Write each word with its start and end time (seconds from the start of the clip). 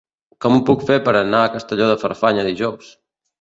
Com 0.45 0.53
ho 0.53 0.61
puc 0.69 0.85
fer 0.87 0.97
per 1.09 1.13
anar 1.19 1.41
a 1.43 1.51
Castelló 1.57 1.91
de 1.93 1.99
Farfanya 2.05 2.47
dijous? 2.49 2.91